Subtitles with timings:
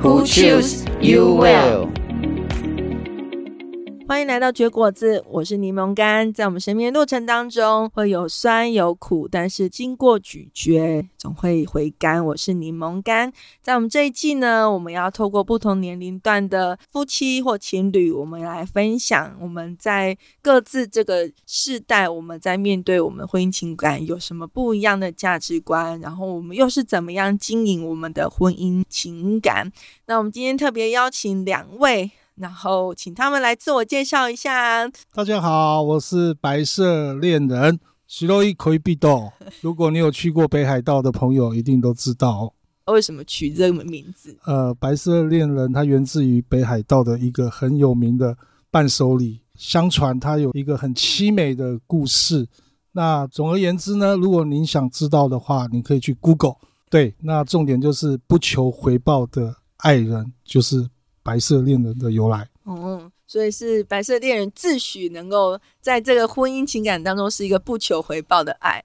[0.00, 1.92] Who choose you well？
[4.08, 6.32] 欢迎来到绝果子，我是柠檬干。
[6.32, 12.24] 在我们生命的路程当中，会有酸有苦，但是经过咀嚼，总会回甘。
[12.24, 13.30] 我是柠檬干。
[13.60, 29.70] 在我们这一季呢，我们要透过不同年龄段的夫妻或情侣，我们来分享我们在各自这个世代，我们在面对我们婚姻情感有什么不一样的价值观，然后我们又是怎么样经营我们的婚姻情感。
[30.06, 32.10] 那我们今天特别邀请两位。
[32.38, 34.88] 然后请他们来自我介绍一下。
[35.12, 39.32] 大家好，我是白色恋人，喜洛伊可以必到。
[39.60, 42.54] 如果你有去过北海道的朋友，一定都知道。
[42.86, 44.36] 为什么取这个名字？
[44.44, 48.36] 呃，白色恋人它源自于北海道的一个很有名的
[48.70, 52.46] 伴手礼，相传它有一个很凄美的故事。
[52.92, 56.54] 那总而言之呢，如果您想知道的话，你可以去 Google。
[56.88, 60.88] 对，那重点就是不求回报的爱人，就是。
[61.28, 68.82] 白色恋人的由来，嗯，所以是白色恋人自诩能够在这个婚姻情感当中是一个不求回报的爱，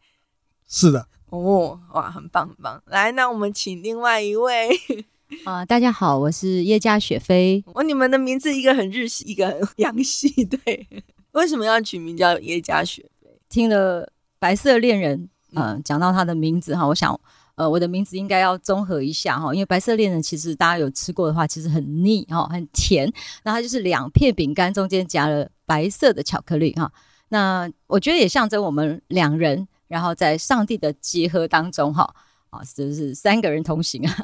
[0.68, 4.68] 是的，哦，哇，很棒很棒，来，那我们请另外一位，
[5.46, 10.86] 啊、呃，大家好，我是叶家雪飞，我、哦、你们的名字一个很日系，一个很洋系，对，
[11.32, 13.30] 为什么要取名叫叶家雪飞？
[13.48, 17.18] 听了白色恋人，嗯、呃，讲到他的名字哈，我想。
[17.56, 23.12] 呃，我的名字应该要综合一下哈，因为白色恋人其实大家有吃过的话，其实很腻哈，很甜。
[23.44, 26.92] 那它就是两片饼干中间夹了白色的巧克力哈。
[27.30, 32.12] 那我觉得也象征我们两人，然后在上帝的结合当中哈，
[32.50, 34.16] 啊，就是三个人同行啊。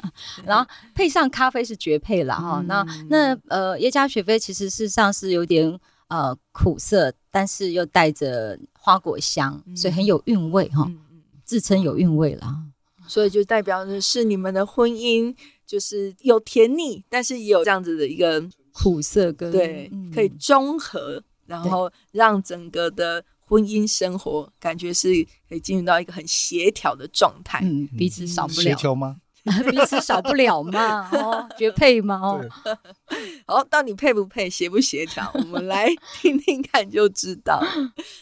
[0.44, 2.62] 然后配上咖啡是绝配了哈。
[2.66, 10.90] 那那呃，耶加雪菲其实事实上是有点呃苦涩，但是又带着花果香，所以很有韵味哈，
[11.44, 12.64] 自称有韵味了。
[13.10, 15.34] 所以就代表的是你们的婚姻
[15.66, 18.40] 就是有甜腻，但是也有这样子的一个
[18.72, 25.08] 苦涩跟对，可以中和，然后让整个的婚姻生活感觉是
[25.48, 27.58] 可以进入到一个很协调的状态。
[27.64, 29.16] 嗯，彼此少不了协调吗？
[29.70, 31.08] 彼此少不了嘛？
[31.10, 32.20] 哦，绝配吗？
[32.22, 32.46] 哦，
[33.46, 35.28] 好，到底配不配，协不协调？
[35.34, 35.88] 我们来
[36.20, 37.60] 听听看就知道。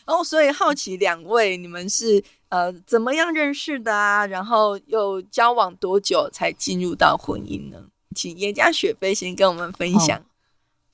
[0.07, 2.25] 哦，所以好奇两位，你们是。
[2.49, 4.27] 呃，怎么样认识的啊？
[4.27, 7.87] 然后又交往多久才进入到婚姻呢？
[8.15, 10.19] 请严家雪飞先跟我们分享。
[10.19, 10.25] 哦，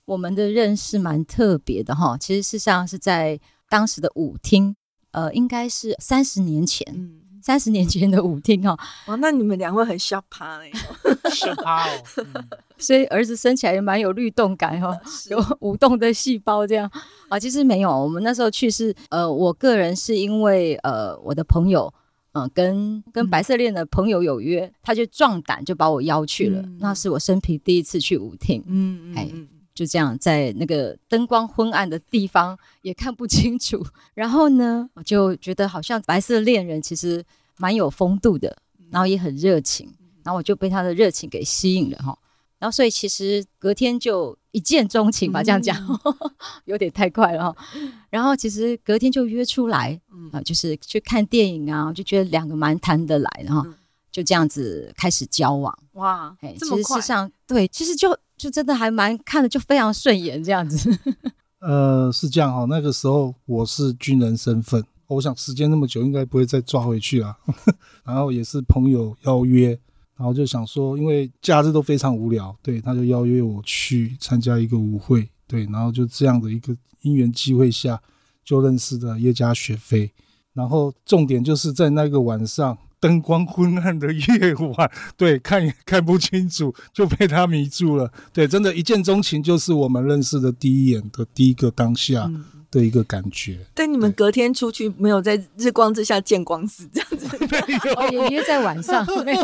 [0.07, 4.77] 我们的认识蛮特别的哈，其实事实上是在当时的舞厅，
[5.13, 6.87] 呃，应该是三十年前。
[6.93, 8.75] 嗯三十年前的舞厅哦，
[9.07, 10.73] 哦，那你们两位很吓趴嘞，
[11.31, 12.03] 吓趴哦，
[12.79, 16.91] 所以儿子生起来也蛮有律动感哦，有舞动的细胞这样。
[17.29, 17.39] 啊。
[17.39, 21.93] 其实没有，我们那时候去是呃，我个人是因为呃，我的朋友
[22.33, 29.29] 嗯、呃，跟跟白色恋的朋友有约，他就壮胆就把我邀去了，嗯、那是我生平第一次去舞厅，嗯嗯，哎。
[29.75, 33.85] 就这样，在那个灯光昏暗的地方也看不清楚。
[34.15, 37.25] 然后呢，我就觉得好像白色恋人其实
[37.59, 38.57] 蛮有风度的，
[38.91, 39.93] 然后也很热情。
[40.23, 42.17] 然后我就被他的热情给吸引了哈。
[42.61, 45.77] 然后所以其实隔天就一见钟情吧，这样讲
[46.65, 47.67] 有点太快了哈。
[48.09, 50.01] 然后其实隔天就约出来，
[50.33, 53.67] 啊，就是去看电影啊，就觉得两个蛮谈得来的哈。
[54.13, 55.77] 就这样子开始交往。
[55.95, 58.17] 哇，哎，其实事实上对，其实就。
[58.37, 60.91] 就真的还蛮看着就非常顺眼这样子。
[61.61, 67.37] 呃，是这样哈，那个时候我是军人身份，我想时间那么久应该不会再抓回去了。
[68.05, 69.69] 然后也是朋友邀约，
[70.17, 78.01] 然后就想说，因为假日都非常无聊，对，他就邀约我去参加一个舞会，对，然后就这样的一个因缘机会下
[78.45, 80.13] 就认识了叶家雪菲，
[80.53, 82.77] 然后重点就是在那个晚上。
[83.05, 88.11] 灯光昏暗的夜晚，对，看也看不清楚，就被他迷住了。
[88.33, 92.31] 对，真的，一见钟情就是我们认识的第一眼的第一个当下
[92.71, 93.59] 的一个感觉。
[93.61, 97.29] 嗯、但你们隔天出去没有在日光之下见光死这样子？
[97.41, 99.43] 没有，也约在晚上 没有。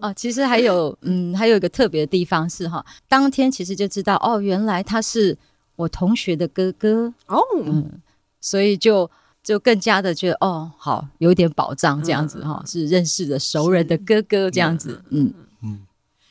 [0.00, 5.36] 哦，其实还有，嗯，还有一个特别的地方是哈，当天其实就知道哦，原来他是
[5.76, 8.00] 我同学的哥哥哦，嗯，
[8.40, 9.10] 所以就。
[9.48, 15.80] 就更加的觉得哦，好，有一点保障这样子哈、嗯，是认识的熟人的哥哥这样子，嗯嗯，嗯。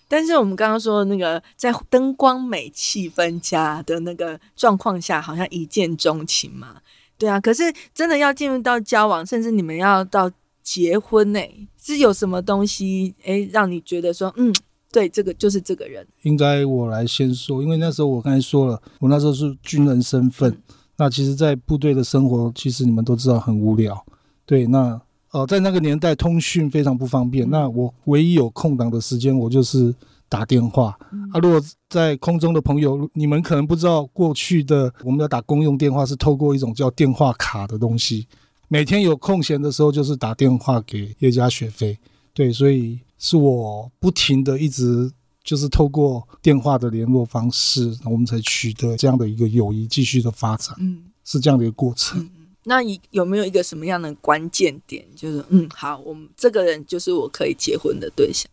[0.07, 6.75] 但是我们刚刚说的那个在灯光美、气氛佳的那个状况下，好像一见钟情嘛，
[7.17, 7.39] 对啊。
[7.39, 10.31] 可是真的要进入到交往，甚至你们要到
[10.61, 11.41] 结婚呢，
[11.81, 14.53] 是有什么东西诶让你觉得说，嗯，
[14.91, 16.05] 对，这个就是这个人。
[16.21, 20.61] 应该我来先说，因为那时候我刚才说了，我那时候是军人身份，嗯、
[20.97, 24.05] 那其实，在部队的生活，其实你们都知道很无聊，
[24.45, 24.99] 对，那。
[25.31, 27.47] 呃，在那个年代，通讯非常不方便。
[27.49, 29.93] 那我唯一有空档的时间，我就是
[30.29, 30.97] 打电话。
[31.33, 38.25] 啊，如果在空中的朋友，你们可能不知道，过去的我们要打公用电话是透过一种叫电话卡的东西。
[38.69, 41.95] 每天有空闲的时候，就是打电话给叶家雪菲。
[42.33, 45.11] 对，所以是我不停的一直
[45.47, 50.75] 就是透过电话的联络方式，我们才取得这样的一个友谊继续的发展。
[50.77, 52.19] 嗯，是这样的一个过程。
[52.19, 52.29] 嗯
[52.69, 55.05] 那你有没有一个什么样的关键点？
[55.15, 58.51] 就是嗯，好，我们这个人就是我可以结婚的对象。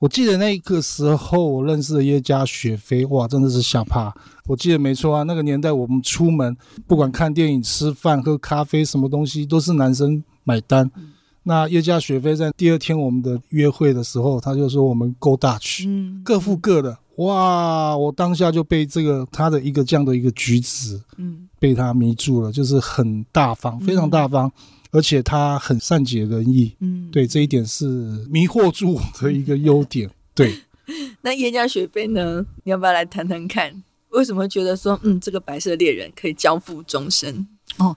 [0.00, 4.14] 我记得那个时候我认识的叶家雪飞，哇，真的是吓怕。
[4.48, 6.54] 我记得没错啊，那个年代我们出门
[6.86, 10.90] 不管看电影、吃饭、喝咖啡，什么东西都是男生买单。
[10.96, 11.12] 嗯、
[11.44, 16.98] 那叶家雪菲在第二天我们的约会的时候，他就说我们 go Dutch，嗯，各付各的。
[17.16, 21.48] 哇，我当下就被这个他的一个这样的一个举止，嗯。
[21.58, 24.52] 被他迷住了，就是很大方，非常大方，嗯、
[24.90, 26.74] 而且他很善解人意。
[26.80, 27.86] 嗯，对，这一点是
[28.28, 30.10] 迷惑住我的一个优点。
[30.34, 30.52] 对，
[31.20, 32.44] 那叶家雪菲呢？
[32.64, 37.46] 你要不要来谈谈看，为什么觉得说，嗯，这个白色猎人可以交付终身？
[37.78, 37.96] 哦，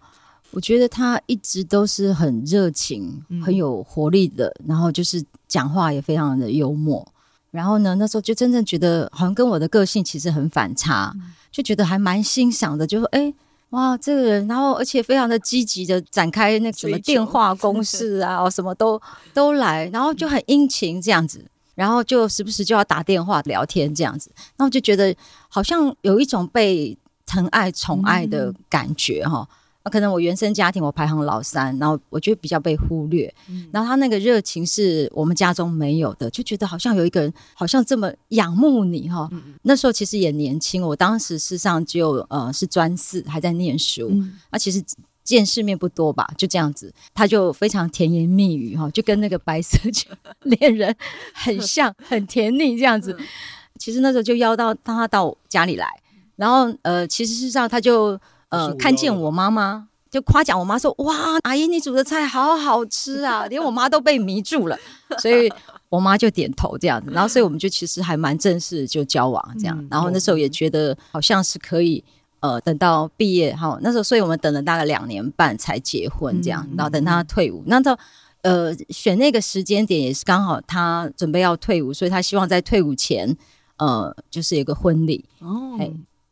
[0.55, 7.05] 我觉得他一直都是很热情、很有活力的，然后就是讲话也非常的幽默。
[7.51, 13.33] 然后呢，那时候就真正觉得，好像跟我的个性其实很反差，嗯、就觉得还蛮欣赏的，就说，哎。
[13.71, 19.01] 哇，这个人，然后而且非常的积极的展开那什么电话攻势啊，哦， 什么都
[19.33, 21.43] 都来，然后就很殷勤这样子，
[21.73, 25.13] 然后就时不时就要打电话聊天这样子，然后就觉得
[25.49, 29.45] 好像有一种被疼爱宠爱的感觉哈。
[29.49, 29.55] 嗯
[29.91, 33.31] 可能我原生家庭我排行老三，然后我觉得比较被忽略。
[33.47, 39.29] 嗯、然后他那个热情是我们家中没有的，就觉得好像有一个人好像这么仰慕你哈。
[39.31, 44.09] 嗯、那时候其实也年轻，我当时事实上就呃是专四，还在念书。
[44.09, 44.83] 那、嗯啊、其实
[45.23, 49.77] 见世面不多吧，就这样子，他就非常甜言蜜语哈，就跟那个白色
[50.41, 50.95] 恋人
[51.31, 53.15] 很像，很甜腻这样子。
[53.77, 55.88] 其实那时候就邀到他到家里来，
[56.38, 58.19] 然后呃，其实事实上他就。
[58.50, 64.77] 呃，看见我妈妈就夸奖我妈说：“哇，阿姨你煮的菜好好吃啊！” 连我妈都被迷住了，
[65.19, 65.51] 所以
[65.89, 67.12] 我妈就点头这样子。
[67.12, 69.86] 然后，所以我们就其实还蛮正式就交往这样。
[69.92, 72.01] 然后那时候也觉得好像是可以，
[72.39, 76.65] 呃，等到毕业哈，那时候所以我们等了大概两年半才结婚这样。
[76.77, 77.98] 然后等他退伍，那到
[78.44, 83.36] 呃选那个时间点也是刚好他准备要退伍，所以他希望在退伍前
[83.77, 85.77] 呃就是有个婚礼哦。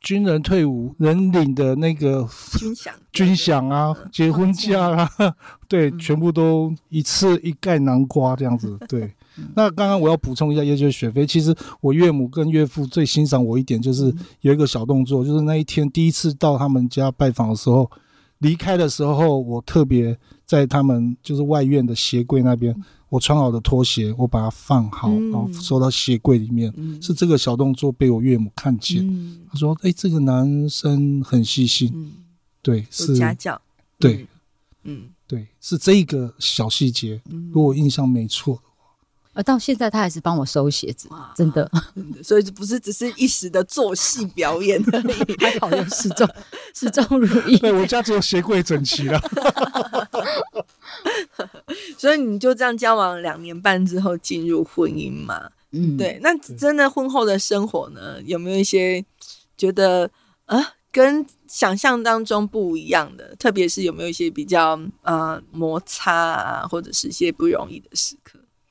[0.04, 2.28] 军人退伍，人领的那个
[2.60, 5.10] 军饷、 军饷啊，结婚假啊，
[5.70, 8.78] 对，全部都一次一概南瓜这样子。
[8.90, 9.12] 对，
[9.56, 17.90] 那刚刚我要补充一下，也就是雪飞，其实我岳母跟岳父最欣赏我一点，就是有一个小动作，就是那一天第一次到他们家拜访的时候，
[18.44, 22.76] 离开的时候，我特别在他们就是外院的鞋柜那边。
[23.10, 26.74] 我穿好的拖鞋，我把它放好，嗯、然后收到鞋柜里面。
[26.76, 32.12] 嗯、是这个小动作被我岳母看见，嗯、他说：“哎、欸，这个男生很细心，嗯、
[32.64, 33.62] 对，是家教，
[34.00, 34.26] 对，
[34.82, 37.22] 嗯，对，是这个小细节。
[37.30, 38.62] 嗯、如果我印象没错的
[39.34, 46.28] 话，而到现在他还是帮我收鞋子，真的，真的，所以不是只是一时的做戏表演而已， 还好有始终
[46.74, 47.58] 始终如一。
[47.58, 49.20] 对，我家只有鞋柜整齐了。
[51.98, 55.50] ”所以你就这样交往两年半之后进入婚姻嘛？
[55.72, 56.20] 嗯，对。
[56.22, 59.04] 那真的婚后的生活呢，有没有一些
[59.58, 60.10] 觉得
[60.46, 63.36] 啊，跟想象当中不一样的？
[63.38, 68.23] 特别是有没有一些比较呃摩擦啊，或者是一些不容易的时刻？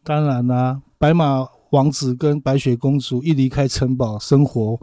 [0.05, 4.79] 当然啦、啊，白马王子跟白雪公主一离开城堡生活。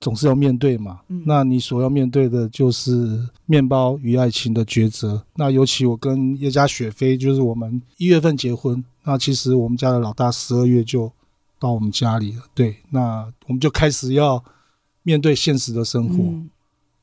[0.00, 5.24] 总是要面对嘛，嗯、那你所要面对的就是面包与爱情的抉择。
[5.36, 11.12] 那尤其我跟叶家雪菲，就是我们一月份结婚，那其实我们家的老大十二月就
[11.60, 12.42] 到我们家里了。
[12.52, 14.42] 对，那我们就开始要
[15.04, 16.16] 面对现实的生活。
[16.16, 16.50] 嗯、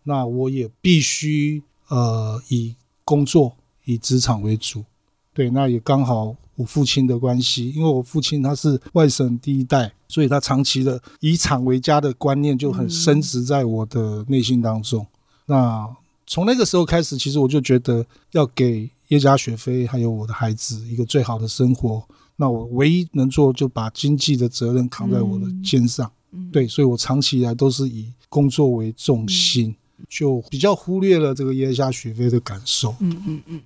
[0.03, 4.83] 那我也必须呃以工作以职场为主。
[5.33, 6.35] 对，那也刚好。
[6.59, 15.01] 我父亲的关系，因为我父亲他是外省第一代，所以他长期的以厂为家的观念就很深植在我的内心当中。
[15.01, 15.07] 嗯、
[15.45, 15.95] 那
[16.27, 22.03] 从那个时候开始，其实我就觉得要给叶家雪飞还有我的孩子一个最好的生活，
[22.35, 26.11] 那我唯一能做就把经济的责任扛在我的肩上。
[26.31, 32.93] 嗯、对，所以我长期以来都是以工作为重心，嗯、就比较忽略了这个叶家雪飞的感受。
[32.99, 33.63] 嗯嗯嗯，对。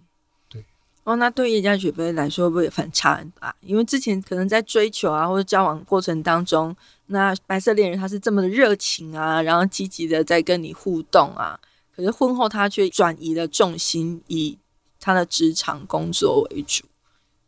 [1.04, 3.54] 哦，那对叶家雪菲来说会不会反差很大？
[3.62, 6.76] 因为之前可能在追求啊或者交往过程当中，
[7.08, 11.60] 那白色恋人他是这么的热情啊，然后积极的在跟你互动啊，
[11.94, 14.58] 可是婚后他却转移了重心，以
[15.00, 16.86] 他的职场工作为主。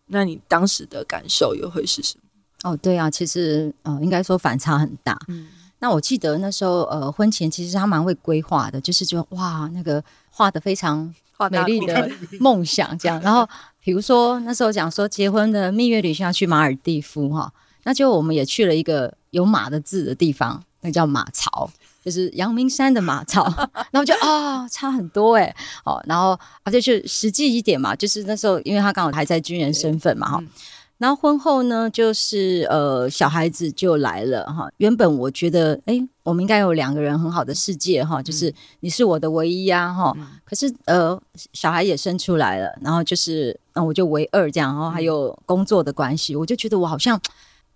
[0.07, 2.71] 那你当时的感受又会是什么？
[2.71, 5.17] 哦，对啊，其实呃，应该说反差很大。
[5.29, 5.47] 嗯，
[5.79, 11.13] 那我记得那时候呃，婚前其实他蛮会规划的，就是就哇，那个画的非常
[11.51, 13.19] 美丽的 梦想这样。
[13.21, 13.47] 然后
[13.83, 17.51] 比如说那时候讲说结婚的蜜月旅行要去马尔地夫哈，
[17.83, 21.69] 那就我们也去了一个有马的字的地方，那叫马槽。
[22.03, 23.43] 就是阳明山的马槽，
[23.89, 30.47] 然后就啊、哦，差很多哎，哦，然后而且就实际一点嘛，就是那时候因为他刚好还在军人身份嘛哈，嗯、
[30.97, 34.69] 然后婚后呢，就是呃小孩子就来了哈。
[34.77, 40.13] 原本我觉得哎，我们应该有两个人很好的世界哈，就是你是我的唯一呀、啊、哈。
[40.17, 41.19] 嗯、可是呃
[41.53, 47.19] 小孩也生出来了，然后就是那我就唯二这样，然后还有工作的关系，我就觉得我好像。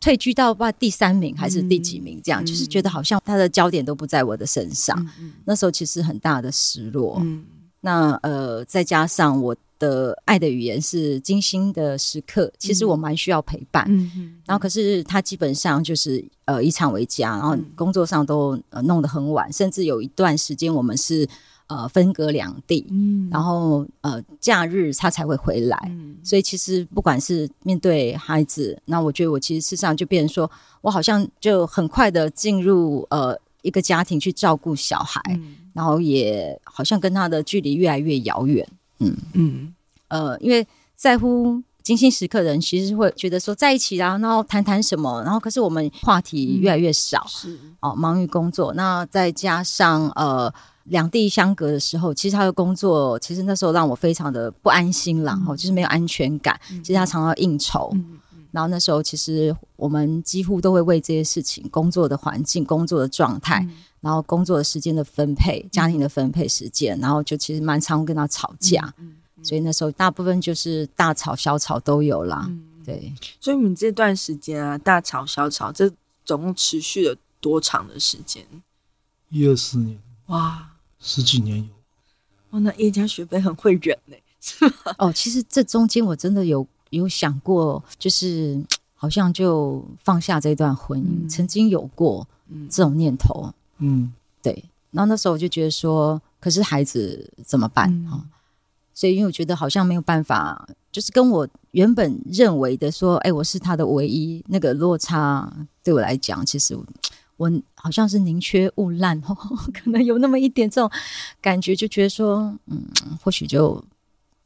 [0.02, 2.22] 退居到吧第三名还是第几名？
[2.24, 4.98] 这样、嗯、就是觉得好像他的焦点都不在我的身上。
[5.20, 7.18] 嗯、那时候其实很大的失落。
[7.22, 7.46] 嗯、
[7.82, 13.86] 那呃，再加上我的爱的语言是精心的时刻，其实我蛮需要陪伴。
[13.88, 21.28] 嗯、然后可是他基本上就是呃以场为家，然后工作上都呃弄得很晚，甚至有一段时间我们是。
[21.70, 30.50] 呃，分隔两地，嗯，然后呃，假日他才会回来，嗯，所以其实不管是面对孩子，那我觉得我其实事实上就变成说，
[30.82, 38.68] 我好像就很快的进入呃一个家庭去照顾小孩，嗯，然后也好像跟他的距离越来越遥远，
[39.00, 39.18] 嗯。
[39.34, 39.74] 嗯，
[40.08, 40.66] 呃，因为
[40.96, 47.60] 在乎精心时刻的人，其实会觉得说在一起啊，然后谈谈什么，然后可是我们话题越来越少，嗯，是。
[47.82, 50.54] 哦，忙于工作，那再加上呃。
[50.86, 56.60] 两地相隔的时候，其实他的工作，其实那时候让我非常的不安心啦，嗯、就是没有安全感。
[56.72, 57.96] 嗯、其实他常常应酬，
[58.50, 68.94] 然后那时候其实我们几乎都会为这些事情、工作的环境、工作的状态，嗯、然后工作的时间的分配、家庭的分配时间，然后就其实蛮常跟他吵架。
[68.98, 72.46] 嗯嗯、所以那时候大部分就是大吵小吵都有啦。
[72.48, 75.92] 嗯、对，所以你这段时间啊，大吵小吵，这
[76.24, 78.46] 总共持续了多长的时间？
[79.30, 80.00] 一二四年。
[80.28, 80.72] 哇！
[81.02, 81.70] 十几年有，
[82.50, 84.74] 哦，那叶家雪菲很会忍呢，是吗？
[84.98, 88.62] 哦，其实这中间我真的有有想过，就是
[88.94, 92.28] 好像就放下这段婚姻，嗯、曾经有过
[92.70, 94.64] 这种念头，嗯，对。
[94.92, 98.12] 然后那时候我就觉得说，可是孩子怎么办啊？
[98.14, 98.30] 嗯、
[98.94, 105.52] 所以因为我觉得好像没有办法，就是跟我原本认为的说，哎，我是他的唯一，那个落差
[105.84, 106.78] 对我来讲，其实。
[107.38, 109.34] 我好像是宁缺毋滥哦，
[109.74, 110.92] 可能有那么一点这种
[111.40, 112.84] 感觉，就觉得说，嗯，
[113.24, 113.82] 或许就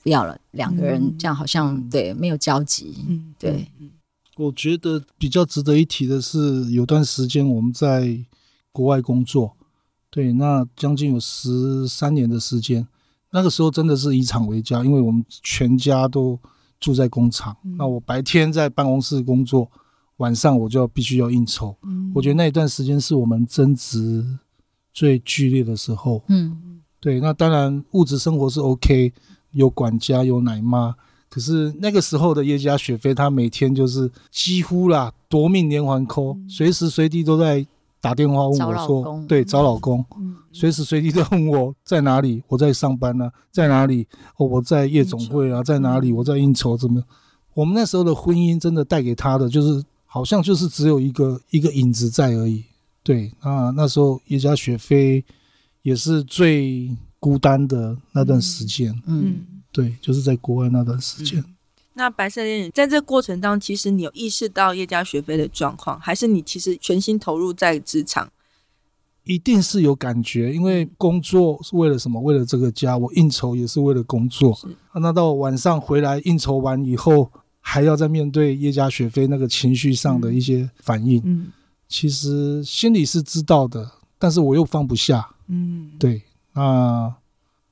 [0.03, 0.39] 不要了。
[0.51, 3.67] 两个人这样好像、嗯、对没有交集，嗯，对。
[4.37, 8.15] 我觉得比较值得一提的是，有段时间我们在
[8.73, 9.55] 国外工作，
[10.09, 12.85] 对，那将近有十三年的时间，
[13.31, 16.37] 那个时候真的是以厂为家，因为我们全家都
[16.81, 17.55] 住在工厂。
[17.63, 19.71] 嗯、那我白天在办公室工作。
[20.17, 24.23] 晚上我就要必须要应酬，嗯、我觉得那一段时间是我们争执
[24.93, 26.23] 最剧烈的时候。
[26.27, 29.11] 嗯，对，那当然物质生活是 OK，
[29.51, 30.93] 有管家有奶妈，
[31.29, 37.65] 可是那个时候的叶家雪飞，她每天就是几乎啦夺命连环 call，随时随地都在
[38.03, 44.05] 打电话问我说，对，找老公，嗯、随时随地都问我在哪里，我在上班呢、啊，在哪里？
[44.35, 46.11] 哦，我在夜总会啊，在哪里？
[46.11, 47.01] 我在应酬，怎么？
[47.53, 49.81] 我们那时候的婚姻真的带给他的就是。
[50.05, 52.63] 好像就是只有一个一个影子在而已，
[53.01, 53.31] 对。
[53.43, 55.25] 那那时候叶家雪菲
[55.81, 61.39] 也是最孤单的那段时间，嗯，对，就是在国外那段时间。
[61.39, 61.52] 嗯、
[61.93, 68.31] 那白色恋人在这个过程当中，其实你有意识到叶家雪菲的状况，还是你其实全心投入在职场？
[69.23, 72.19] 一定是有感觉，因为工作是为了什么？
[72.21, 74.53] 为了这个家，我应酬也是为了工作。
[74.55, 77.31] 是那到晚上回来应酬完以后。
[77.65, 81.47] 还要再面对叶家雪菲那个情绪上的一些反应，嗯，
[81.87, 86.21] 其实心里是知道的，但是我又放不下，嗯，对，
[86.51, 87.15] 那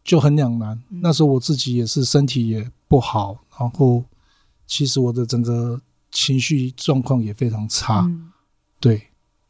[0.01, 0.81] 就很两难。
[0.91, 4.01] 嗯，那时候我自己也是身体也不好，然后
[4.71, 8.31] 其实我的整个情绪状况也非常差，嗯，
[8.79, 9.01] 对，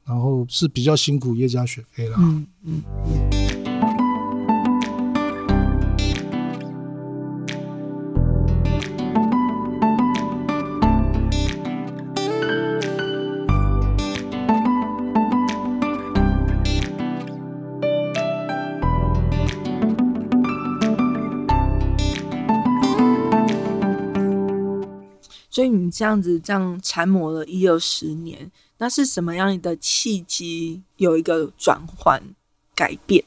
[0.04, 3.61] 然后是比较辛苦叶家雪飞了，嗯嗯。
[25.62, 32.20] 所以你这样子这样缠磨了一二十年，那是什么样的契机有一个转换
[32.74, 33.24] 改变？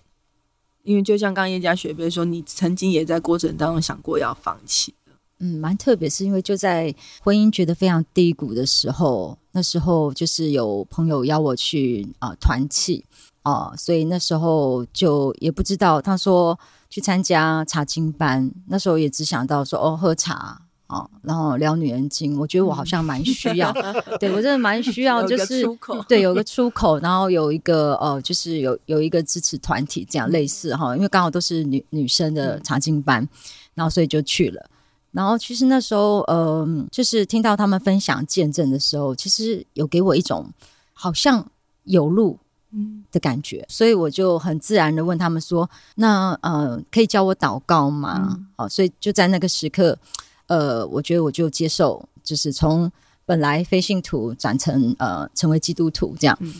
[0.82, 4.92] 因为就像刚叶家学妹说，你曾经也在过程当中想过要放弃。
[5.38, 13.04] 嗯，蛮特别，是因为就在婚姻觉得非常低谷的时候，那时候就是有朋友邀我去啊团契
[13.42, 16.58] 啊，所以那时候就也不知道，他说
[16.90, 20.62] 去参加查经班，那时候也只想到说哦喝茶
[20.94, 23.72] 啊，然后聊女人经，我觉得我好像蛮需要，
[24.20, 25.64] 对我真的蛮需要，就是
[26.08, 33.28] 对有个出口，然后有一个呃，就是有有一个支持团体这样类似哈，因为刚好都是女女生的查经班，
[33.74, 34.70] 然后所以就去了。
[35.10, 40.46] 然后其实那时候，嗯、呃，就是听到他们分享见证的时候，其实有给我一种
[40.92, 41.46] 好像
[41.84, 42.36] 有路
[42.72, 49.96] 嗯的感觉，嗯、所以我就很自然的问他们说：“那呃，可以教我祷告吗？”嗯、哦，所以就在那个时刻，
[50.46, 52.90] 呃，我觉得我就接受，就是从
[53.24, 56.54] 本来非信徒转成呃成为基督徒这样，嗯、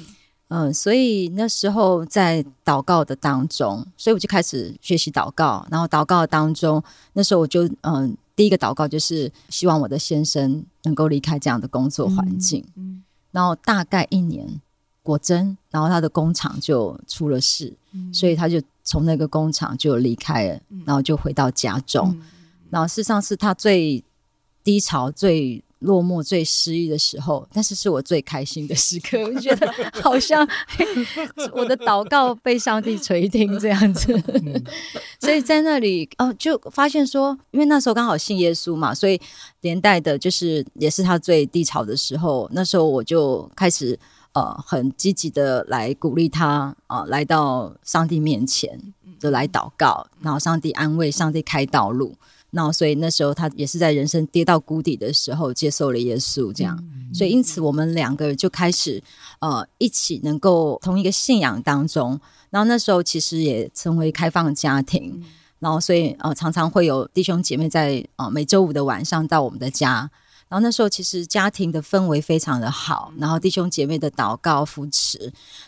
[0.48, 7.94] 呃，所以那时候在祷告的当中，所以我就开始学习祷告，然后祷告的当中，那时候我就嗯。
[7.94, 12.64] 呃第一个祷告就是希望我的先生能够离开这样的工作环境。
[12.74, 14.60] 嗯嗯、然后大概一年，
[15.04, 22.10] 果真，然后他的工厂就出了事，嗯、所以他就从那个工厂就离开了，嗯、然后就回到家中。
[22.10, 22.22] 嗯、
[22.74, 24.02] 然后事实上是他最
[24.64, 29.16] 低潮、最落寞、最失意的时候，但是是我最开心的时刻。
[29.22, 30.44] 我觉得 好像
[31.52, 34.12] 我的祷告被上帝垂听这样子，
[35.20, 39.20] 所以在那里哦，就发现说，因为那时候刚好信耶稣嘛，所以
[39.60, 42.50] 连带的就是也是他最低潮的时候。
[42.52, 43.96] 那时候我就开始
[44.32, 48.80] 呃很积极的来鼓励他啊、呃，来到上帝面前
[49.20, 52.16] 就来祷告，然后上帝安慰，上帝开道路。
[52.56, 56.78] 那所以那时候他也是在人生跌到谷底的时候接受了耶稣，这样，
[57.12, 59.02] 所以因此我们两个就开始
[59.40, 62.18] 呃一起能够同一个信仰当中，
[62.50, 65.20] 然后那时候其实也成为开放家庭，
[65.58, 70.10] 然后所以呃常常会有弟兄姐妹在呃每周五的晚上到我们的家。
[70.54, 75.18] 然后那时候其实家庭的氛围非常的好，然后弟兄姐妹的祷告扶持，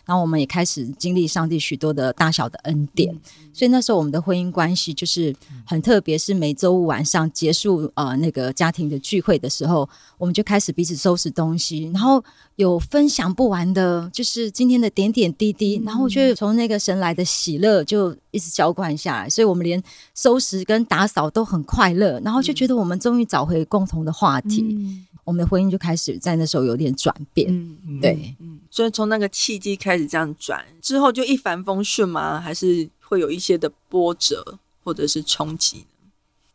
[0.05, 3.13] 然后我们也开始经历上帝许多的大小的恩典，
[3.51, 12.23] 所以那时候我们的婚姻关系就是很特别，是每周五晚上结束呃那个家庭的聚会的时候，我们就开始彼此收拾东西，然后
[12.55, 19.81] 有分享不完的，就是今天的点点滴滴，然后我觉得从那个神来的喜乐就一直浇灌下来，所以我们连
[20.13, 24.61] 收拾跟打扫都很快乐，然后就觉得我们终于找回共同的话题。
[24.61, 32.39] 嗯，我们的婚姻就开始在那时候有点转变，嗯，对，嗯，所以从那个契机开始这样转之后，就一帆风顺吗？
[32.39, 35.85] 还是会有一些的波折或者是冲击？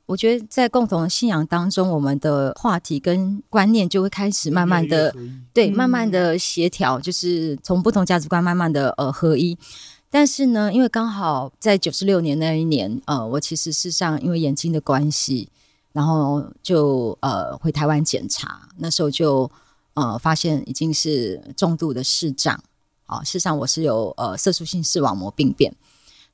[0.06, 5.14] 我觉得在共同的信仰当中，我们的话题跟观念就会开始慢慢的，
[5.54, 9.56] 对，慢慢的协调，就是从不同价值观慢慢的呃合一。
[10.12, 15.48] 但是呢，因为刚好在九十六年那一年，呃，我其实是上因为眼睛的关系。
[15.94, 19.50] 然后就呃回台湾检查，那时候就
[19.92, 22.58] 呃发现已经是重度的视障，
[23.04, 25.70] 啊，事实上我是有呃色素性视网膜病变，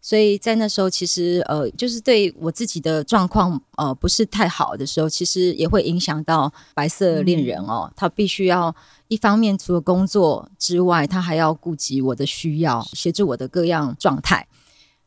[0.01, 8.75] 所以在那时候其实呃就是对我自己的状况呃不是太好的时候，其实也会影响到白色恋人哦，他必须要
[9.09, 14.47] 一方面除了工作之外，他还要顾及我的需要，协助我的各样状态。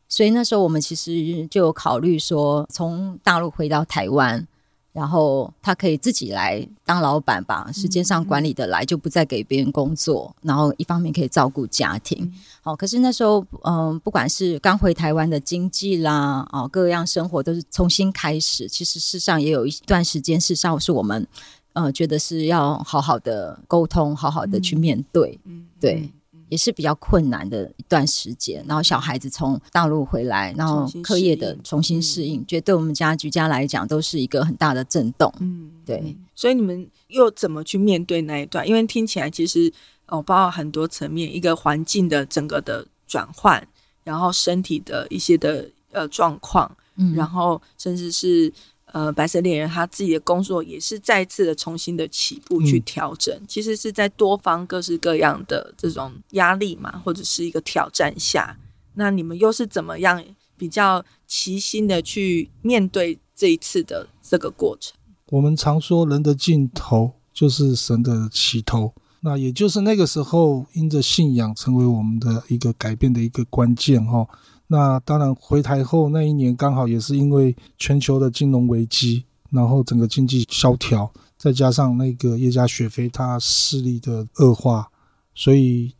[0.09, 4.45] 所以那时候我们其实就有考虑说，从大陆回到台湾，
[4.93, 10.35] 然后他可以自己来当老板，吧时间上管理的来，就不再给别人工作。
[10.41, 12.29] 然后一方面可以照顾家庭。
[12.61, 18.67] 好，可是那时候，嗯，不管是刚回台湾的经济啦，哦，各样生活都是重新开始。
[18.67, 21.25] 其实事实上也有一段时间，事实上是我们，
[21.73, 26.11] 呃，觉得是要好好的沟通，好好的去面对，嗯，对。
[26.51, 35.33] 也是比较困难的一段时间，然后小孩子从大陆回来，然后课业的重新适应，觉得对我们家居家来讲都是一个很大的震动。
[35.39, 36.13] 嗯，对。
[36.35, 38.67] 所以你们又怎么去面对那一段？
[38.67, 39.71] 因为听起来其实
[40.07, 43.65] 哦，包括很多层面，一个环境的整个的转换，
[44.03, 48.51] 然后身体的一些的呃状况，嗯，然后甚至是。
[48.93, 58.57] 呃，白色恋人他自己的工作也是再次的重新的起步去调整，嗯、其实是在多方各式各样的这种压力嘛，或者是一个挑战下，
[58.95, 60.21] 那你们又是怎么样
[60.57, 64.93] 比较齐心的去面对这一次的这个过程？
[65.29, 74.27] 我们常说人的尽头就是神的起头，那也就是那个时候，因着信仰成为我们的一个改变的一个关键哈。
[74.71, 84.87] 那当然，回台后那一年刚好也是因为全球的金融危机，然后整个经济萧条，再加上那个叶家雪菲他势力的恶化，
[85.35, 85.93] 所以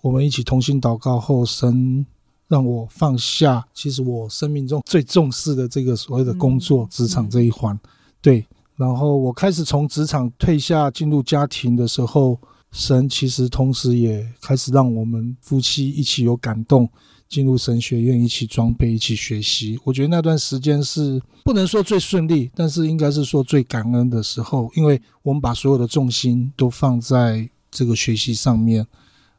[0.00, 2.06] 我们一起同心祷告后，神
[2.48, 7.78] 让我放下，其实我生命中最重视的这个所谓的工作、职场这一环，
[8.22, 8.46] 对。
[8.76, 12.38] 然后我开始从职场退下，进入家庭的时候，
[12.72, 16.88] 神其实同时也开始让我们夫妻一起有感动，
[17.28, 19.78] 进入神学院一起装备，一起学习。
[19.84, 28.86] 我觉得那段时间是不能说最顺利，但是应该是说最感恩的时候，因为我们把所有的重心都放在这个学习上面。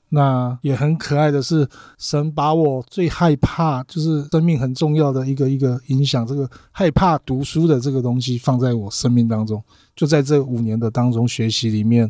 [0.10, 1.68] 那也很可爱的是，
[1.98, 9.62] 神把我最害怕，就是生命很重要的一个一个影响，这个害怕读书的这个东西放在我生命当中。
[9.96, 12.10] 就在这五年的当中学习里面，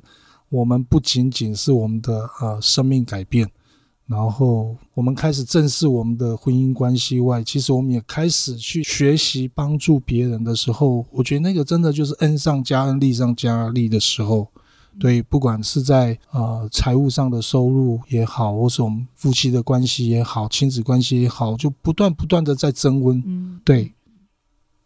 [0.50, 3.50] 我们不仅仅是我们的呃生命改变，
[4.08, 14.48] 然后我们开始正视我们的婚姻关系外，其实我们也开始去学习帮助别人的时候，我觉得那个真的就是恩上加恩，利上加利的时候。
[14.98, 23.22] 对，不管是在呃财务上的收入也好，或是我们夫妻的关系也好，亲子关系也好，就不断不断的在增温。
[23.26, 23.94] 嗯，对，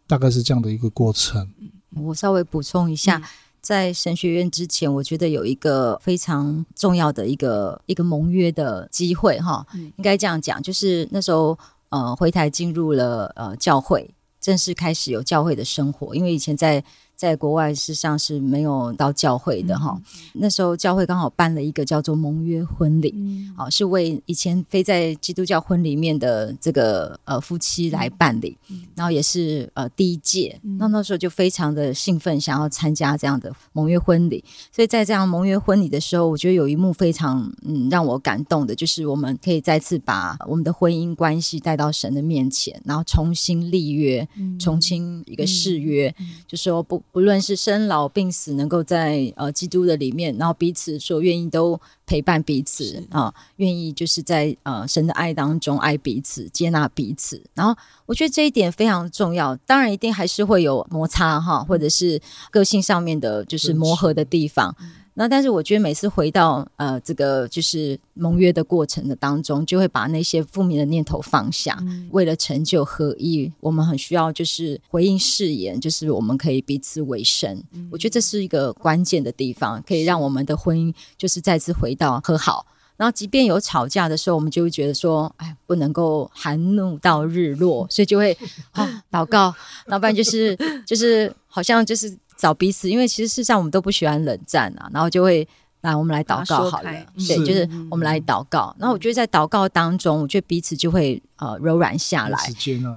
[0.07, 1.47] 大概是这样的一个过程。
[1.95, 3.23] 我稍微补充一下，嗯、
[3.61, 11.57] 在神学院之前，我觉得有一个非常重要的一个一个盟约的机会哈，嗯、应该这样讲，就是那时候
[11.89, 16.83] 呃回台进入了呃教会，正式开始有教会的生活，因为以前在。
[17.19, 20.01] 在国外事实上是没有到教会的哈，
[20.33, 23.13] 嗯、那时候教会刚好办了一个叫做盟约婚礼，
[23.57, 47.03] 好、嗯、是为以前非在基督教婚里面的这个呃夫妻来办理，嗯、然后也是呃第一届，嗯、那那时候就非常的兴奋，想要参加这样的盟约婚礼，所以在这样盟约婚礼的时候，我觉得有一幕非常嗯让我感动的，就是我们可以再次把我们的婚姻关系带到神的面前，然后重新立约，嗯、重新一个誓约，嗯、就说不。
[47.13, 57.41] 无论是生老病死，能够在呃基督的里面，然后彼此说愿意都陪伴彼此啊，愿意就是在呃神的爱当中爱彼此，接纳彼此。
[57.53, 59.55] 然后我觉得这一点非常重要。
[59.65, 64.75] 当然，一定还是会有摩擦哈，或者是个性上面的，就是磨合的地方。
[65.19, 77.61] 那但是我觉得每次回到呃这个就是盟约的过程的当中，就会把那些负面的念头放下，嗯、为了成就合一，我们很需要就是回应誓言，就是我们可以彼此为生。
[77.73, 82.65] 嗯、我觉得这是一个关键的地方，可以让我们的婚姻就是再次回到和好。
[82.95, 88.37] 然后即便有吵架的时候，我们就会觉得说，哎，不能够含怒到日落，所以就会
[88.71, 89.53] 啊祷告，
[89.87, 92.17] 要不然就是就是好像就是。
[92.39, 95.45] 找彼此，因为其实事实上我们都不喜欢冷战啊，然后就会
[95.81, 96.91] 来我们来祷告好了，
[97.27, 98.73] 对，就是我们来祷告。
[98.79, 102.39] 然后我觉得在祷告当中，我觉得彼此就会呃柔软下来，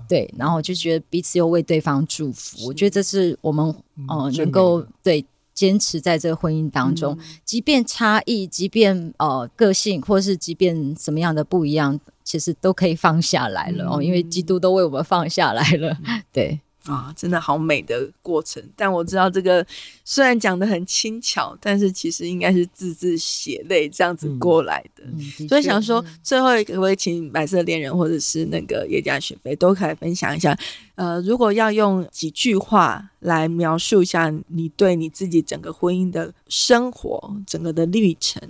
[0.08, 2.68] 对，然后我就觉得彼此又为对方祝福。
[2.68, 3.74] 我觉得这是我们
[4.08, 15.98] 呃能够对坚持在这个婚姻当中，即便差异，即便呃个性，或是即便什么样的不一样，其实都可以放下来了哦，因为基督都为我们放下来了，
[16.32, 16.60] 对。
[16.86, 18.60] 啊，真的好美的过程！
[18.74, 19.64] 但我知道这个
[20.04, 25.04] 虽然讲的很轻巧，但是其实应该是字字血泪这样子过来的。
[25.04, 30.58] 嗯嗯、所以想说，最后一个可不可以请白色恋人或者是那个叶家雪飞都可以分享一下？
[30.96, 38.42] 呃，如果要用几句话来描述一下你对你自己整个婚姻的生活、整个的历程，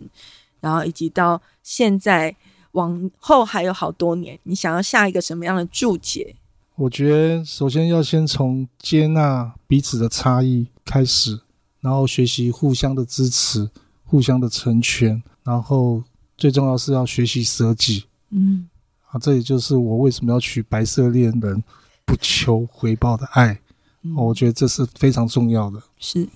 [0.61, 2.35] 然后以及到现在
[2.73, 6.35] 往后还有好多年，你想要下一个什么样的注解？
[6.83, 11.38] 我觉得首先要先从接纳彼此的差异开始，
[11.81, 13.71] 然后学习互相的支持、
[14.03, 16.03] 互相的成全，然后
[16.37, 18.07] 最重要是要学习舍己。
[18.31, 18.68] 嗯，
[19.11, 21.62] 啊，这也就是我为什么要取白色恋人，
[22.05, 23.61] 不求回报的爱。
[24.03, 25.81] 嗯，我觉得这是非常重要的。
[26.01, 26.29] 是，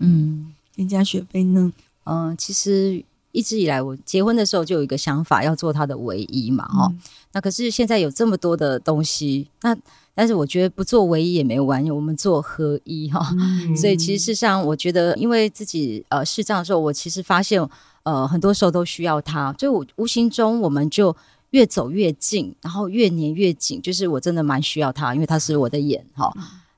[0.00, 1.72] 嗯，人家雪菲呢？
[2.02, 3.04] 嗯，其实。
[3.34, 7.00] 一直以来，我结婚的时候就有一个想法，要做他的唯一嘛，哈、嗯。
[7.32, 9.76] 那可是现在有这么多的东西，那
[10.14, 13.28] 但是我觉得不做唯一也没有我们做合一哈。
[13.32, 17.60] 嗯、所以其实事实上，我觉得因为自己呃视障的时候，我其实发现
[18.04, 21.14] 呃很多时候都需要他，所以我无形中我们就
[21.50, 23.82] 越走越近，然后越黏越紧。
[23.82, 26.32] 就是我真的蛮需要他，因为他是我的眼哈。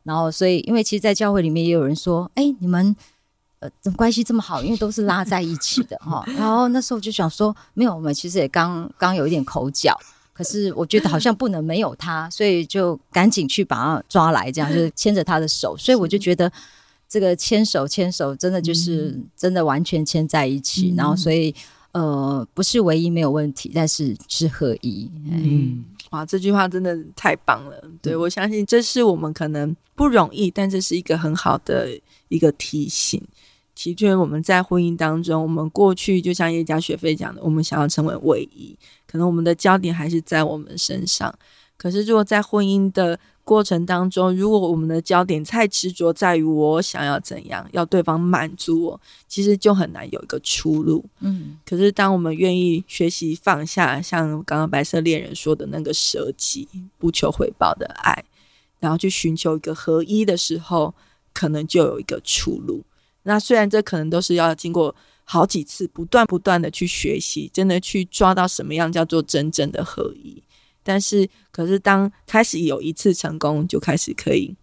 [0.04, 2.96] 然后所以因为其实，在教会里面也有人说，哎，你们。
[3.66, 4.62] 呃，怎么关系这么好？
[4.62, 6.24] 因为都是拉在一起的哈。
[6.36, 9.98] 然后那时候就想说，没有，我们其实也刚刚有一点口角，
[10.32, 15.76] 可是我觉得好像不能没有他，所以就赶紧去把他抓来，这样就是牵着他的手。
[15.76, 16.50] 所以我就觉得
[17.08, 20.94] 这个牵手牵手真的就是真的完全牵在一起。
[20.96, 21.54] 然后所以
[21.92, 25.10] 呃，不是唯一没有问题，但是是合一。
[25.30, 25.84] 嗯。
[26.10, 27.82] 哇，这句话真的太棒了！
[28.00, 31.88] 对，我相信这是我们可能不容易，但这是一个很好的
[32.28, 33.20] 一个提醒。
[33.76, 41.32] 的确，我们在婚姻当中，我们过去就像叶家学飞讲的，我们想要成为唯一，可能我们的焦点还是在我们身上。
[41.76, 51.04] 可是，如果在婚姻的过程当中，如果我们的焦点太执着在于我想要怎样，要对方满足我，其实就很难有一个出路。
[51.20, 58.24] 嗯，可是当我们愿意学习放下，像刚刚白色恋人说的那个舍己、不求回报的爱，
[58.80, 60.94] 然后去寻求一个合一的时候，
[61.34, 62.82] 可能就有一个出路。
[63.26, 70.40] 那虽然这可能都是要经过好几次不断不断的去学习，真的去抓到什么样叫做真正的合一。
[70.84, 74.54] 但是，可是当开始有一次成功，就开始可以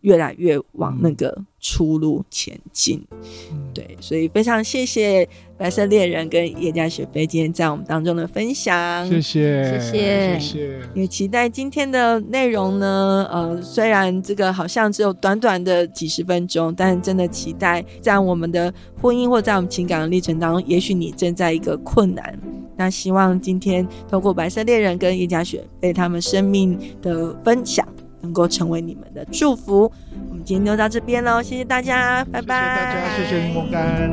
[0.00, 3.04] 越来越往那个出路前进。
[3.52, 10.80] 嗯、对，所以非常谢谢白色恋人跟叶家雪菲今天在我们当中的分享，谢谢，谢谢，谢谢。
[10.94, 22.38] 也期待今天的内容呢，呃，虽然这个好像只有短短的几十分钟，但真的期待在我们的婚姻或在我们情感的历程当中，也许你正在一个困难。
[22.76, 27.86] 那希望今天透过白色恋人跟叶家雪被他们生命的分享，
[28.22, 29.90] 能够成为你们的祝福，
[30.28, 34.10] 我们今天就到这边喽，谢谢大家，拜拜，谢谢大家，谢谢干。